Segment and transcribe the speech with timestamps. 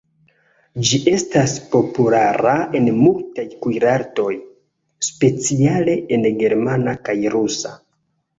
[0.91, 4.31] Ĝi estas populara en multaj kuirartoj,
[5.09, 7.77] speciale en germana kaj rusa.